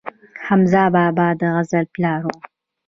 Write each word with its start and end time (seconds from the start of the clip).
حمزه 0.45 0.83
بابا 0.95 1.27
د 1.39 1.41
غزل 1.55 1.85
پلار 1.93 2.21
و 2.25 2.29